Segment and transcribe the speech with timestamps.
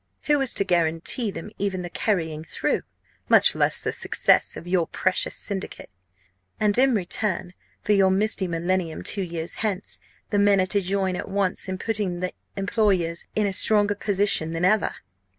[0.23, 2.81] Who is to guarantee them even the carrying through,
[3.29, 5.91] much less the success, of your precious syndicate?
[6.59, 9.99] And, in return for your misty millennium two years hence,
[10.31, 14.53] the men are to join at once in putting the employers in a stronger position
[14.53, 14.95] than ever?